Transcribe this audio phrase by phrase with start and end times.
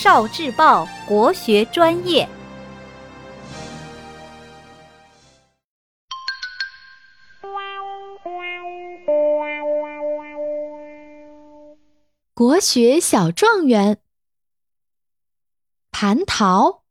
[0.00, 2.28] 少智报国学专业。
[12.32, 13.98] 国学小状元，
[15.90, 16.84] 蟠桃。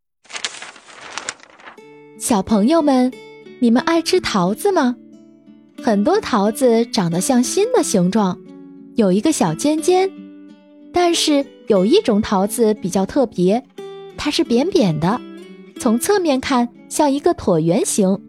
[2.19, 3.13] 小朋友们，
[3.61, 4.97] 你们爱吃桃子吗？
[5.81, 8.37] 很多桃子长得像心的形状，
[8.97, 10.26] 有一个小尖尖。
[10.99, 13.63] 但是有一种桃子比较特别，
[14.17, 15.21] 它是扁扁的，
[15.79, 18.19] 从侧面看像一个椭圆形。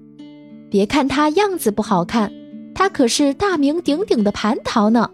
[0.69, 2.31] 别看它样子不好看，
[2.75, 5.11] 它可是大名鼎鼎的蟠桃呢。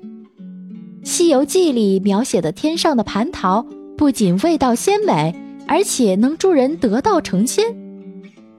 [1.09, 3.65] 《西游记》里描写的天上的蟠桃，
[3.97, 5.33] 不仅味道鲜美，
[5.69, 7.65] 而且能助人得道成仙。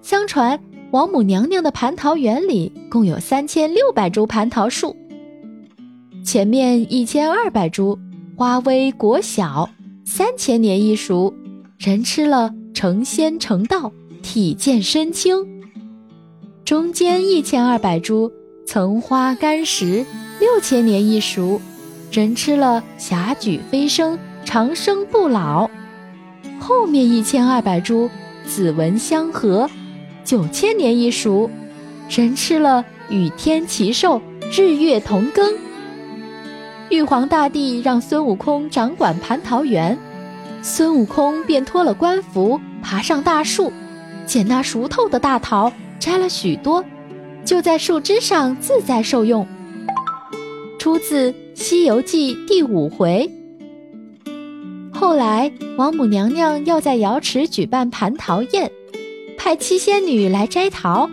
[0.01, 0.57] 相传
[0.91, 4.95] 王母娘娘的蟠桃园里共有三千六百株蟠桃树，
[6.23, 7.99] 前面一千二百株
[8.37, 9.69] 花微果小，
[10.03, 11.33] 三千年一熟，
[11.77, 15.45] 人吃了成仙成道，体健身轻；
[16.65, 18.29] 中间一千二百株
[18.67, 20.05] 层花干实，
[20.41, 21.61] 六千年一熟。
[22.11, 25.69] 人吃了霞举飞升，长生不老；
[26.59, 28.09] 后面一千二百株
[28.45, 29.69] 紫纹相合，
[30.25, 31.49] 九千年一熟，
[32.09, 35.53] 人吃了与天齐寿，日月同庚。
[36.95, 39.99] 玉皇大帝让孙悟空掌管蟠桃园，
[40.61, 43.73] 孙悟空便脱了官服，爬上大树，
[44.25, 46.81] 捡那熟透的大桃，摘了许多，
[47.43, 49.45] 就在树枝上自在受用。
[50.79, 53.29] 出自《西游记》第五回。
[54.93, 58.71] 后来，王母娘娘要在瑶池举办蟠桃宴，
[59.37, 61.09] 派七仙女来摘桃。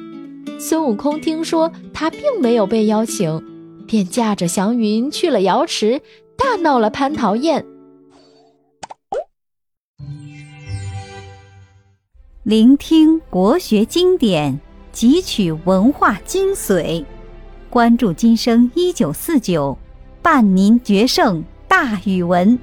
[0.60, 3.42] 孙悟空听说他并没有被邀请，
[3.92, 6.00] 便驾着祥云去了瑶池，
[6.34, 7.62] 大闹了蟠桃宴。
[12.42, 14.58] 聆听国学经典，
[14.94, 17.04] 汲取文化精髓。
[17.68, 19.76] 关注今生一九四九，
[20.22, 22.58] 伴您决胜大语文。